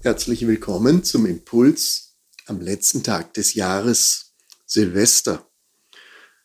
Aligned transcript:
Herzlich 0.00 0.46
willkommen 0.46 1.02
zum 1.02 1.26
Impuls 1.26 2.14
am 2.46 2.60
letzten 2.60 3.02
Tag 3.02 3.34
des 3.34 3.54
Jahres 3.54 4.32
Silvester. 4.64 5.50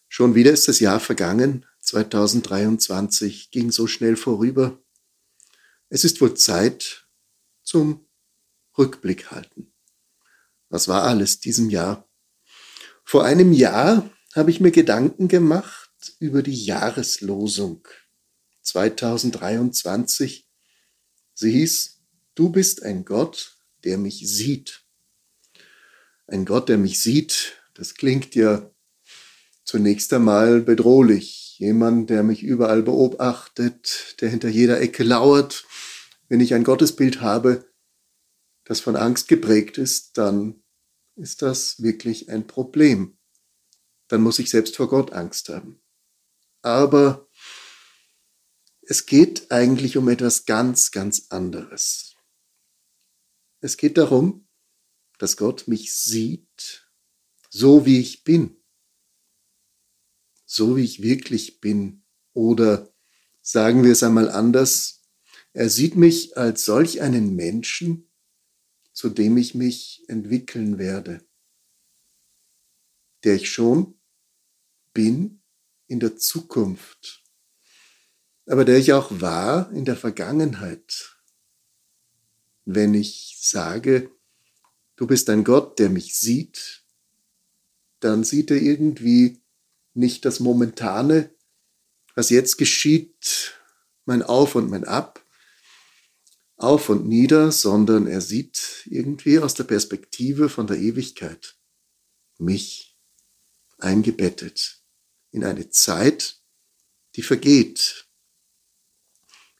Schon 0.07 0.33
wieder 0.33 0.51
ist 0.51 0.67
das 0.67 0.79
Jahr 0.79 0.99
vergangen. 0.99 1.67
2023 1.81 3.51
ging 3.51 3.69
so 3.69 3.85
schnell 3.85 4.15
vorüber. 4.15 4.81
Es 5.89 6.03
ist 6.03 6.19
wohl 6.19 6.33
Zeit 6.33 7.07
zum 7.61 8.07
Rückblick 8.75 9.29
halten. 9.29 9.71
Was 10.69 10.87
war 10.87 11.03
alles 11.03 11.39
diesem 11.39 11.69
Jahr? 11.69 12.09
Vor 13.03 13.23
einem 13.23 13.53
Jahr 13.53 14.09
habe 14.33 14.49
ich 14.49 14.61
mir 14.61 14.71
Gedanken 14.71 15.27
gemacht 15.27 15.91
über 16.17 16.41
die 16.41 16.65
Jahreslosung 16.65 17.87
2023. 18.63 20.49
Sie 21.35 21.51
hieß, 21.51 22.02
du 22.35 22.49
bist 22.49 22.83
ein 22.83 23.05
Gott, 23.05 23.57
der 23.83 23.97
mich 23.97 24.27
sieht. 24.29 24.83
Ein 26.27 26.45
Gott, 26.45 26.69
der 26.69 26.77
mich 26.77 27.01
sieht, 27.01 27.61
das 27.73 27.95
klingt 27.95 28.35
ja 28.35 28.71
zunächst 29.63 30.13
einmal 30.13 30.61
bedrohlich. 30.61 31.57
Jemand, 31.57 32.09
der 32.09 32.23
mich 32.23 32.43
überall 32.43 32.83
beobachtet, 32.83 34.15
der 34.21 34.29
hinter 34.29 34.49
jeder 34.49 34.81
Ecke 34.81 35.03
lauert. 35.03 35.65
Wenn 36.27 36.39
ich 36.39 36.53
ein 36.53 36.63
Gottesbild 36.63 37.21
habe, 37.21 37.65
das 38.63 38.79
von 38.79 38.95
Angst 38.95 39.27
geprägt 39.27 39.77
ist, 39.77 40.17
dann 40.17 40.63
ist 41.15 41.41
das 41.41 41.81
wirklich 41.81 42.29
ein 42.29 42.47
Problem. 42.47 43.17
Dann 44.07 44.21
muss 44.21 44.39
ich 44.39 44.49
selbst 44.49 44.75
vor 44.75 44.89
Gott 44.89 45.13
Angst 45.13 45.49
haben. 45.49 45.81
Aber 46.61 47.27
es 48.81 49.05
geht 49.05 49.51
eigentlich 49.51 49.97
um 49.97 50.09
etwas 50.09 50.45
ganz, 50.45 50.91
ganz 50.91 51.27
anderes. 51.29 52.12
Es 53.63 53.77
geht 53.77 53.97
darum, 53.97 54.45
dass 55.19 55.37
Gott 55.37 55.69
mich 55.69 55.93
sieht, 55.95 56.91
so 57.49 57.85
wie 57.85 57.97
ich 57.97 58.25
bin, 58.25 58.61
so 60.45 60.75
wie 60.75 60.83
ich 60.83 61.01
wirklich 61.01 61.61
bin. 61.61 62.03
Oder 62.33 62.93
sagen 63.41 63.85
wir 63.85 63.93
es 63.93 64.03
einmal 64.03 64.29
anders, 64.29 65.03
er 65.53 65.69
sieht 65.69 65.95
mich 65.95 66.35
als 66.35 66.65
solch 66.65 66.99
einen 66.99 67.37
Menschen, 67.37 68.11
zu 68.91 69.07
dem 69.07 69.37
ich 69.37 69.55
mich 69.55 70.03
entwickeln 70.09 70.77
werde, 70.77 71.25
der 73.23 73.35
ich 73.35 73.49
schon 73.49 73.97
bin 74.91 75.41
in 75.87 76.01
der 76.01 76.17
Zukunft, 76.17 77.23
aber 78.45 78.65
der 78.65 78.77
ich 78.77 78.91
auch 78.91 79.21
war 79.21 79.71
in 79.71 79.85
der 79.85 79.95
Vergangenheit 79.95 81.12
wenn 82.65 82.93
ich 82.93 83.37
sage, 83.41 84.09
du 84.95 85.07
bist 85.07 85.29
ein 85.29 85.43
Gott, 85.43 85.79
der 85.79 85.89
mich 85.89 86.15
sieht, 86.15 86.83
dann 87.99 88.23
sieht 88.23 88.51
er 88.51 88.61
irgendwie 88.61 89.41
nicht 89.93 90.25
das 90.25 90.39
Momentane, 90.39 91.33
was 92.15 92.29
jetzt 92.29 92.57
geschieht, 92.57 93.59
mein 94.05 94.21
Auf 94.21 94.55
und 94.55 94.69
mein 94.69 94.83
Ab, 94.83 95.23
auf 96.57 96.89
und 96.89 97.07
nieder, 97.07 97.51
sondern 97.51 98.07
er 98.07 98.21
sieht 98.21 98.83
irgendwie 98.85 99.39
aus 99.39 99.53
der 99.53 99.65
Perspektive 99.65 100.49
von 100.49 100.67
der 100.67 100.77
Ewigkeit 100.77 101.57
mich 102.37 102.97
eingebettet 103.79 104.81
in 105.31 105.43
eine 105.43 105.69
Zeit, 105.69 106.37
die 107.15 107.21
vergeht, 107.21 108.07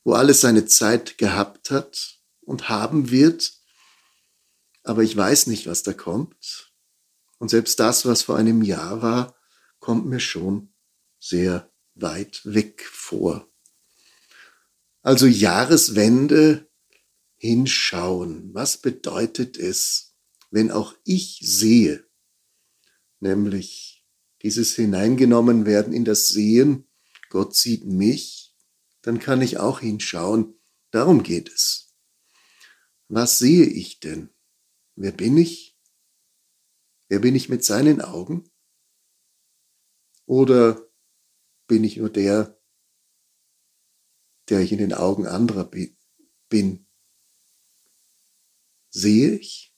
wo 0.03 0.13
alles 0.13 0.41
seine 0.41 0.65
Zeit 0.65 1.17
gehabt 1.17 1.71
hat 1.71 2.12
und 2.45 2.69
haben 2.69 3.09
wird, 3.09 3.53
aber 4.83 5.03
ich 5.03 5.15
weiß 5.15 5.47
nicht, 5.47 5.67
was 5.67 5.83
da 5.83 5.93
kommt. 5.93 6.73
Und 7.37 7.49
selbst 7.49 7.79
das, 7.79 8.05
was 8.05 8.23
vor 8.23 8.37
einem 8.37 8.61
Jahr 8.61 9.01
war, 9.01 9.35
kommt 9.79 10.05
mir 10.05 10.19
schon 10.19 10.73
sehr 11.19 11.71
weit 11.95 12.41
weg 12.43 12.83
vor. 12.85 13.49
Also 15.01 15.25
Jahreswende 15.25 16.69
hinschauen. 17.35 18.53
Was 18.53 18.77
bedeutet 18.77 19.57
es, 19.57 20.15
wenn 20.49 20.71
auch 20.71 20.95
ich 21.03 21.39
sehe, 21.43 22.05
nämlich 23.19 24.05
dieses 24.43 24.75
hineingenommen 24.75 25.65
werden 25.65 25.93
in 25.93 26.05
das 26.05 26.29
Sehen, 26.29 26.87
Gott 27.29 27.55
sieht 27.55 27.85
mich, 27.85 28.55
dann 29.01 29.19
kann 29.19 29.41
ich 29.41 29.57
auch 29.57 29.81
hinschauen. 29.81 30.55
Darum 30.91 31.23
geht 31.23 31.51
es. 31.51 31.82
Was 33.15 33.37
sehe 33.37 33.67
ich 33.67 33.99
denn? 33.99 34.31
Wer 34.95 35.11
bin 35.11 35.37
ich? 35.37 35.77
Wer 37.09 37.19
bin 37.19 37.35
ich 37.35 37.47
mit 37.47 37.63
seinen 37.63 38.01
Augen? 38.01 38.49
Oder 40.25 40.89
bin 41.67 41.83
ich 41.83 41.97
nur 41.97 42.09
der, 42.09 42.59
der 44.49 44.61
ich 44.61 44.71
in 44.71 44.79
den 44.79 44.93
Augen 44.93 45.27
anderer 45.27 45.69
bin? 46.49 46.87
Sehe 48.89 49.37
ich 49.37 49.75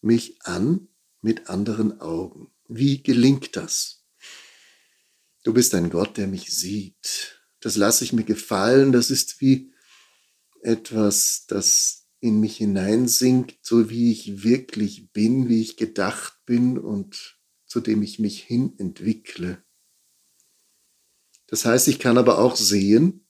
mich 0.00 0.42
an 0.42 0.88
mit 1.20 1.48
anderen 1.48 2.00
Augen? 2.00 2.52
Wie 2.66 3.04
gelingt 3.04 3.54
das? 3.54 4.04
Du 5.44 5.54
bist 5.54 5.76
ein 5.76 5.90
Gott, 5.90 6.16
der 6.16 6.26
mich 6.26 6.52
sieht. 6.52 7.40
Das 7.60 7.76
lasse 7.76 8.02
ich 8.02 8.12
mir 8.12 8.24
gefallen. 8.24 8.90
Das 8.90 9.12
ist 9.12 9.40
wie 9.40 9.72
etwas, 10.62 11.46
das 11.46 12.01
in 12.22 12.38
mich 12.38 12.56
hineinsinkt, 12.58 13.66
so 13.66 13.90
wie 13.90 14.12
ich 14.12 14.44
wirklich 14.44 15.10
bin, 15.10 15.48
wie 15.48 15.60
ich 15.60 15.76
gedacht 15.76 16.38
bin 16.46 16.78
und 16.78 17.40
zu 17.66 17.80
dem 17.80 18.00
ich 18.00 18.20
mich 18.20 18.40
hin 18.40 18.78
entwickle. 18.78 19.62
Das 21.48 21.64
heißt, 21.64 21.88
ich 21.88 21.98
kann 21.98 22.18
aber 22.18 22.38
auch 22.38 22.54
sehen 22.54 23.26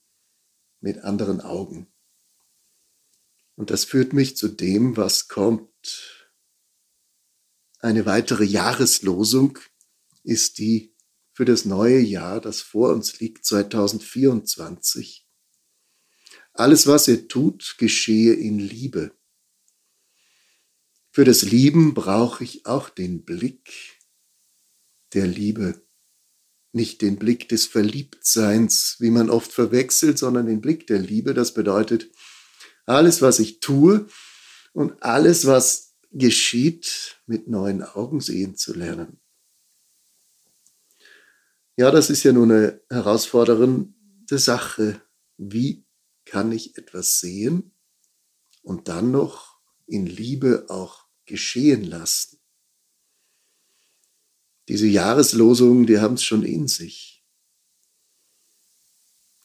mit 0.79 0.99
anderen 0.99 1.41
Augen. 1.41 1.91
Und 3.55 3.71
das 3.71 3.83
führt 3.83 4.13
mich 4.13 4.37
zu 4.37 4.47
dem, 4.47 4.95
was 4.95 5.27
kommt. 5.27 6.29
Eine 7.79 8.05
weitere 8.05 8.43
Jahreslosung 8.43 9.57
ist 10.21 10.59
die 10.59 10.95
für 11.33 11.45
das 11.45 11.65
neue 11.65 11.99
Jahr, 11.99 12.39
das 12.39 12.61
vor 12.61 12.93
uns 12.93 13.19
liegt, 13.19 13.43
2024. 13.43 15.22
Alles, 16.53 16.85
was 16.85 17.07
er 17.07 17.27
tut, 17.27 17.75
geschehe 17.77 18.33
in 18.33 18.59
Liebe. 18.59 19.11
Für 21.11 21.25
das 21.25 21.41
Lieben 21.43 21.93
brauche 21.93 22.43
ich 22.43 22.65
auch 22.65 22.89
den 22.89 23.23
Blick 23.23 23.99
der 25.13 25.27
Liebe. 25.27 25.81
Nicht 26.71 27.01
den 27.01 27.17
Blick 27.17 27.49
des 27.49 27.67
Verliebtseins, 27.67 28.97
wie 28.99 29.11
man 29.11 29.29
oft 29.29 29.51
verwechselt, 29.51 30.17
sondern 30.17 30.47
den 30.47 30.61
Blick 30.61 30.87
der 30.87 30.99
Liebe. 30.99 31.33
Das 31.33 31.53
bedeutet, 31.53 32.09
alles, 32.85 33.21
was 33.21 33.39
ich 33.39 33.59
tue 33.59 34.07
und 34.73 35.01
alles, 35.03 35.45
was 35.45 35.95
geschieht, 36.11 37.19
mit 37.25 37.47
neuen 37.47 37.83
Augen 37.83 38.21
sehen 38.21 38.55
zu 38.55 38.73
lernen. 38.73 39.19
Ja, 41.75 41.89
das 41.89 42.09
ist 42.09 42.23
ja 42.23 42.33
nun 42.33 42.51
eine 42.51 42.81
herausfordernde 42.89 44.37
Sache. 44.37 45.01
Wie 45.37 45.82
kann 46.33 46.51
ich 46.51 46.79
etwas 46.79 47.19
sehen 47.19 47.75
und 48.63 48.87
dann 48.87 49.11
noch 49.11 49.61
in 49.85 50.07
Liebe 50.07 50.65
auch 50.67 51.05
geschehen 51.25 51.83
lassen. 51.83 52.39
Diese 54.67 54.87
Jahreslosungen, 54.87 55.85
die 55.85 55.99
haben 55.99 56.15
es 56.15 56.23
schon 56.23 56.41
in 56.41 56.67
sich. 56.67 57.23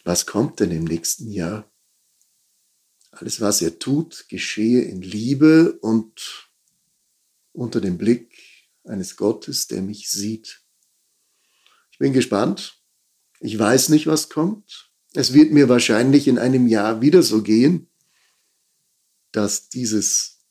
Was 0.02 0.24
kommt 0.24 0.60
denn 0.60 0.70
im 0.70 0.84
nächsten 0.84 1.30
Jahr? 1.30 1.70
Alles, 3.10 3.42
was 3.42 3.60
er 3.60 3.78
tut, 3.78 4.26
geschehe 4.30 4.80
in 4.80 5.02
Liebe 5.02 5.78
und 5.80 6.50
unter 7.52 7.82
dem 7.82 7.98
Blick 7.98 8.34
eines 8.84 9.18
Gottes, 9.18 9.66
der 9.66 9.82
mich 9.82 10.08
sieht. 10.08 10.64
Ich 11.90 11.98
bin 11.98 12.14
gespannt. 12.14 12.82
Ich 13.40 13.58
weiß 13.58 13.90
nicht, 13.90 14.06
was 14.06 14.30
kommt. 14.30 14.87
Es 15.18 15.32
wird 15.32 15.50
mir 15.50 15.68
wahrscheinlich 15.68 16.28
in 16.28 16.38
einem 16.38 16.68
Jahr 16.68 17.02
wieder 17.02 17.24
so 17.24 17.42
gehen, 17.42 17.90
dass 19.32 19.68
dieses, 19.68 20.44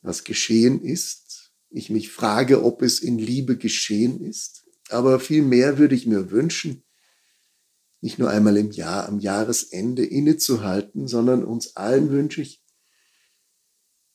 was 0.00 0.24
geschehen 0.24 0.80
ist, 0.80 1.52
ich 1.68 1.90
mich 1.90 2.08
frage, 2.08 2.64
ob 2.64 2.80
es 2.80 3.00
in 3.00 3.18
Liebe 3.18 3.58
geschehen 3.58 4.24
ist. 4.24 4.64
Aber 4.88 5.20
viel 5.20 5.42
mehr 5.42 5.76
würde 5.76 5.94
ich 5.94 6.06
mir 6.06 6.30
wünschen, 6.30 6.84
nicht 8.00 8.18
nur 8.18 8.30
einmal 8.30 8.56
im 8.56 8.70
Jahr, 8.70 9.06
am 9.06 9.20
Jahresende 9.20 10.06
innezuhalten, 10.06 11.06
sondern 11.06 11.44
uns 11.44 11.76
allen 11.76 12.10
wünsche 12.10 12.40
ich, 12.40 12.64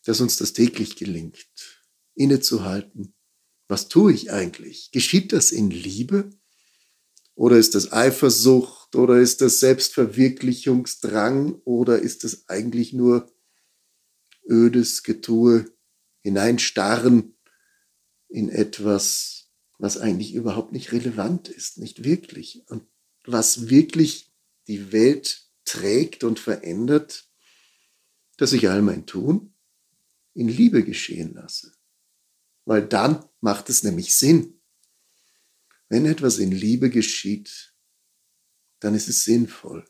dass 0.05 0.21
uns 0.21 0.37
das 0.37 0.53
täglich 0.53 0.95
gelingt, 0.95 1.45
innezuhalten. 2.15 3.13
Was 3.67 3.89
tue 3.89 4.11
ich 4.11 4.31
eigentlich? 4.31 4.89
Geschieht 4.91 5.33
das 5.33 5.51
in 5.51 5.69
Liebe? 5.69 6.31
Oder 7.35 7.57
ist 7.57 7.75
das 7.75 7.91
Eifersucht? 7.93 8.82
Oder 8.95 9.19
ist 9.19 9.41
das 9.41 9.59
Selbstverwirklichungsdrang? 9.59 11.61
Oder 11.65 11.99
ist 11.99 12.23
das 12.23 12.49
eigentlich 12.49 12.93
nur 12.93 13.31
ödes 14.47 15.03
Getue, 15.03 15.65
hineinstarren 16.21 17.35
in 18.29 18.49
etwas, 18.49 19.49
was 19.77 19.97
eigentlich 19.97 20.33
überhaupt 20.33 20.71
nicht 20.71 20.91
relevant 20.91 21.49
ist, 21.49 21.77
nicht 21.77 22.03
wirklich. 22.03 22.63
Und 22.67 22.83
was 23.25 23.69
wirklich 23.69 24.33
die 24.67 24.91
Welt 24.91 25.47
trägt 25.65 26.23
und 26.23 26.39
verändert, 26.39 27.29
dass 28.37 28.53
ich 28.53 28.69
all 28.69 28.81
mein 28.81 29.05
Tun 29.05 29.53
in 30.33 30.47
Liebe 30.47 30.83
geschehen 30.83 31.33
lasse. 31.33 31.73
Weil 32.65 32.87
dann 32.87 33.25
macht 33.41 33.69
es 33.69 33.83
nämlich 33.83 34.15
Sinn. 34.15 34.61
Wenn 35.89 36.05
etwas 36.05 36.39
in 36.39 36.51
Liebe 36.51 36.89
geschieht, 36.89 37.72
dann 38.83 38.95
ist 38.95 39.07
es 39.07 39.24
sinnvoll. 39.24 39.85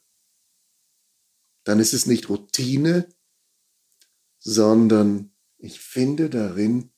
Dann 1.64 1.80
ist 1.80 1.94
es 1.94 2.06
nicht 2.06 2.30
Routine, 2.30 3.10
sondern 4.40 5.34
ich 5.58 5.80
finde 5.80 6.30
darin 6.30 6.92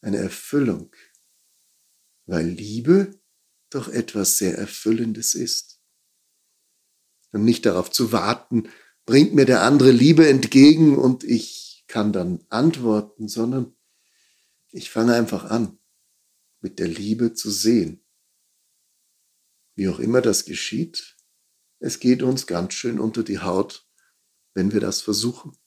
eine 0.00 0.16
Erfüllung, 0.16 0.94
weil 2.26 2.46
Liebe 2.46 3.20
doch 3.70 3.88
etwas 3.88 4.38
sehr 4.38 4.56
Erfüllendes 4.56 5.34
ist. 5.34 5.80
Und 7.30 7.44
nicht 7.44 7.66
darauf 7.66 7.90
zu 7.90 8.12
warten, 8.12 8.68
bringt 9.04 9.34
mir 9.34 9.44
der 9.44 9.62
andere 9.62 9.90
Liebe 9.90 10.28
entgegen 10.28 10.98
und 10.98 11.24
ich 11.24 11.84
kann 11.86 12.12
dann 12.12 12.44
antworten, 12.48 13.28
sondern 13.28 13.76
ich 14.70 14.90
fange 14.90 15.14
einfach 15.14 15.44
an, 15.44 15.78
mit 16.60 16.78
der 16.78 16.88
Liebe 16.88 17.34
zu 17.34 17.50
sehen. 17.50 18.04
Wie 19.74 19.88
auch 19.88 19.98
immer 19.98 20.20
das 20.20 20.44
geschieht, 20.44 21.11
es 21.82 21.98
geht 21.98 22.22
uns 22.22 22.46
ganz 22.46 22.74
schön 22.74 23.00
unter 23.00 23.24
die 23.24 23.40
Haut, 23.40 23.88
wenn 24.54 24.72
wir 24.72 24.78
das 24.78 25.00
versuchen. 25.00 25.58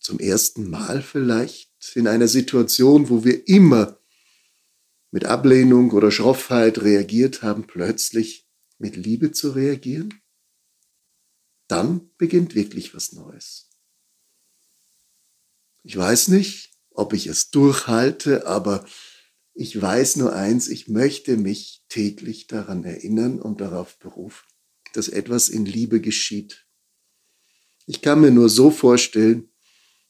Zum 0.00 0.18
ersten 0.18 0.68
Mal 0.68 1.00
vielleicht 1.00 1.70
in 1.94 2.08
einer 2.08 2.26
Situation, 2.26 3.08
wo 3.08 3.22
wir 3.22 3.46
immer 3.46 4.00
mit 5.12 5.26
Ablehnung 5.26 5.92
oder 5.92 6.10
Schroffheit 6.10 6.82
reagiert 6.82 7.42
haben, 7.42 7.68
plötzlich 7.68 8.48
mit 8.78 8.96
Liebe 8.96 9.30
zu 9.30 9.50
reagieren? 9.50 10.20
Dann 11.68 12.10
beginnt 12.16 12.56
wirklich 12.56 12.96
was 12.96 13.12
Neues. 13.12 13.70
Ich 15.84 15.96
weiß 15.96 16.28
nicht, 16.28 16.72
ob 16.90 17.12
ich 17.12 17.28
es 17.28 17.50
durchhalte, 17.50 18.48
aber 18.48 18.84
ich 19.54 19.80
weiß 19.80 20.16
nur 20.16 20.32
eins, 20.32 20.68
ich 20.68 20.88
möchte 20.88 21.36
mich 21.36 21.84
täglich 21.88 22.46
daran 22.46 22.84
erinnern 22.84 23.40
und 23.40 23.60
darauf 23.60 23.98
berufen, 23.98 24.46
dass 24.94 25.08
etwas 25.08 25.48
in 25.48 25.66
Liebe 25.66 26.00
geschieht. 26.00 26.66
Ich 27.86 28.00
kann 28.00 28.20
mir 28.20 28.30
nur 28.30 28.48
so 28.48 28.70
vorstellen, 28.70 29.50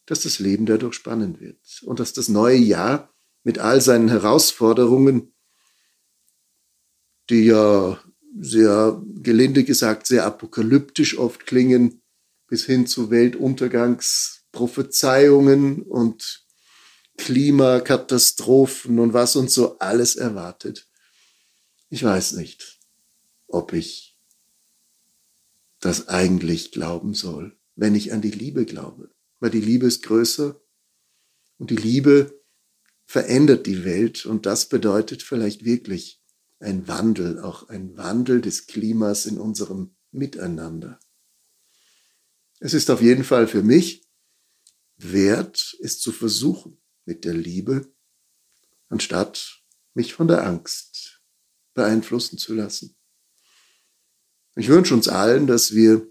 dass 0.07 0.23
das 0.23 0.39
Leben 0.39 0.67
dadurch 0.67 0.95
spannend 0.95 1.41
wird 1.41 1.83
und 1.85 2.01
dass 2.01 2.13
das 2.13 2.29
neue 2.29 2.59
Jahr 2.59 3.13
mit 3.45 3.59
all 3.59 3.81
seinen 3.81 4.09
Herausforderungen, 4.09 5.35
die 7.31 7.47
ja 7.47 7.99
sehr 8.39 9.03
gelinde 9.23 9.65
gesagt 9.65 10.07
sehr 10.07 10.25
apokalyptisch 10.25 11.19
oft 11.19 11.47
klingen, 11.47 12.03
bis 12.47 12.65
hin 12.65 12.87
zu 12.87 13.11
Weltuntergangsprophezeiungen 13.11 15.83
und 15.83 16.42
Klimakatastrophen 17.17 18.99
und 18.99 19.13
was 19.13 19.37
uns 19.37 19.55
so 19.55 19.79
alles 19.79 20.17
erwartet. 20.17 20.89
Ich 21.89 22.03
weiß 22.03 22.33
nicht, 22.33 22.81
ob 23.47 23.73
ich 23.73 24.19
das 25.81 26.09
eigentlich 26.09 26.73
glauben 26.73 27.15
soll, 27.15 27.59
wenn 27.77 27.95
ich 27.95 28.13
an 28.13 28.23
die 28.23 28.31
Liebe 28.31 28.65
glaube. 28.65 29.11
Weil 29.41 29.51
die 29.51 29.61
Liebe 29.61 29.87
ist 29.87 30.03
größer 30.03 30.61
und 31.59 31.71
die 31.71 31.77
Liebe 31.77 32.41
verändert 33.05 33.67
die 33.67 33.85
Welt 33.85 34.25
und 34.25 34.47
das 34.47 34.69
bedeutet 34.69 35.23
vielleicht 35.23 35.65
wirklich 35.65 36.23
ein 36.61 36.89
Wandel, 36.89 37.41
auch 37.41 37.69
ein 37.69 37.97
Wandel 37.97 38.41
des 38.41 38.67
Klimas 38.67 39.27
in 39.27 39.39
unserem 39.39 39.95
Miteinander. 40.13 40.99
Es 42.61 42.75
ist 42.75 42.91
auf 42.91 43.03
jeden 43.03 43.25
Fall 43.25 43.49
für 43.49 43.63
mich 43.63 44.07
wert, 44.97 45.77
es 45.81 45.99
zu 45.99 46.13
versuchen 46.13 46.82
mit 47.05 47.25
der 47.25 47.35
Liebe, 47.35 47.93
anstatt 48.89 49.63
mich 49.95 50.15
von 50.15 50.29
der 50.29 50.47
Angst 50.47 51.23
beeinflussen 51.75 52.39
zu 52.39 52.55
lassen. 52.55 52.97
Ich 54.55 54.69
wünsche 54.69 54.95
uns 54.95 55.09
allen, 55.09 55.47
dass 55.47 55.73
wir 55.75 56.07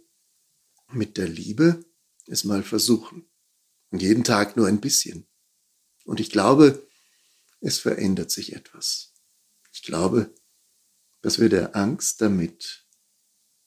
mit 0.89 1.17
der 1.17 1.27
Liebe 1.27 1.85
es 2.27 2.43
mal 2.43 2.63
versuchen. 2.63 3.29
Und 3.91 4.01
jeden 4.01 4.23
Tag 4.23 4.55
nur 4.55 4.67
ein 4.67 4.81
bisschen. 4.81 5.27
Und 6.05 6.19
ich 6.19 6.31
glaube, 6.31 6.87
es 7.59 7.77
verändert 7.77 8.31
sich 8.31 8.53
etwas. 8.53 9.13
Ich 9.73 9.83
glaube, 9.83 10.33
dass 11.21 11.39
wir 11.39 11.49
der 11.49 11.75
Angst 11.75 12.21
damit 12.21 12.87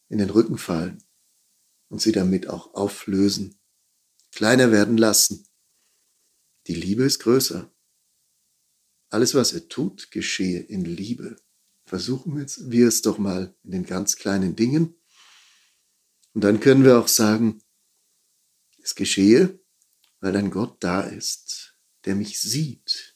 in 0.09 0.19
den 0.19 0.31
Rücken 0.31 0.59
fallen 0.59 1.05
und 1.89 2.01
sie 2.01 2.13
damit 2.13 2.49
auch 2.49 2.75
auflösen, 2.75 3.61
kleiner 4.33 4.73
werden 4.73 4.97
lassen. 4.97 5.47
Die 6.67 6.75
Liebe 6.75 7.05
ist 7.05 7.19
größer. 7.21 7.71
Alles, 9.11 9.35
was 9.35 9.53
er 9.53 9.69
tut, 9.69 10.11
geschehe 10.11 10.61
in 10.61 10.85
Liebe. 10.85 11.37
Versuchen 11.85 12.37
wir 12.37 12.89
es 12.89 13.03
doch 13.03 13.19
mal 13.19 13.55
in 13.63 13.71
den 13.71 13.87
ganz 13.87 14.17
kleinen 14.17 14.57
Dingen. 14.57 14.97
Und 16.33 16.43
dann 16.43 16.61
können 16.61 16.85
wir 16.85 16.99
auch 16.99 17.09
sagen, 17.09 17.63
es 18.83 18.95
geschehe, 18.95 19.61
weil 20.21 20.37
ein 20.37 20.51
Gott 20.51 20.83
da 20.83 21.03
ist, 21.03 21.77
der 22.05 22.15
mich 22.15 22.41
sieht, 22.41 23.15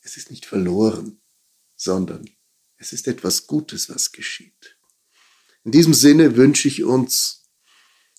es 0.00 0.16
ist 0.16 0.30
nicht 0.30 0.46
verloren, 0.46 1.20
sondern 1.74 2.30
es 2.76 2.92
ist 2.92 3.08
etwas 3.08 3.46
Gutes, 3.46 3.88
was 3.90 4.12
geschieht. 4.12 4.78
In 5.64 5.72
diesem 5.72 5.94
Sinne 5.94 6.36
wünsche 6.36 6.68
ich 6.68 6.84
uns 6.84 7.50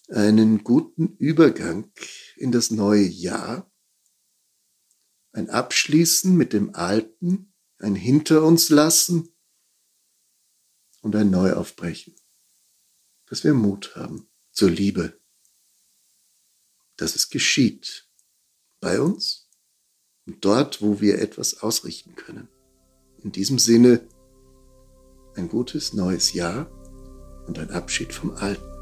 einen 0.10 0.64
guten 0.64 1.16
Übergang 1.18 1.92
in 2.36 2.52
das 2.52 2.72
neue 2.72 3.08
Jahr, 3.08 3.72
ein 5.38 5.52
Abschließen 5.52 6.36
mit 6.36 6.52
dem 6.52 6.74
Alten, 6.74 7.54
ein 7.78 7.94
Hinter 7.94 8.44
uns 8.44 8.70
lassen 8.70 9.30
und 11.02 11.16
ein 11.16 11.30
Neuaufbrechen, 11.30 12.16
dass 13.28 13.44
wir 13.44 13.54
Mut 13.54 13.96
haben 13.96 14.28
zur 14.52 14.72
Liebe, 14.72 15.20
dass 16.96 17.16
es 17.16 17.30
geschieht 17.30 18.10
bei 18.80 19.00
uns 19.00 19.48
und 20.26 20.44
dort, 20.44 20.82
wo 20.82 21.02
wir 21.02 21.20
etwas 21.20 21.62
ausrichten 21.62 22.16
können. 22.16 22.50
In 23.20 23.32
diesem 23.32 23.60
Sinne 23.60 24.08
ein 25.36 25.50
gutes 25.50 25.94
neues 25.94 26.34
Jahr 26.34 26.68
und 27.46 27.60
ein 27.60 27.70
Abschied 27.70 28.12
vom 28.12 28.32
Alten. 28.32 28.77